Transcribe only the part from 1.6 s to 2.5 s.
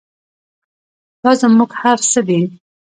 هر څه دی؟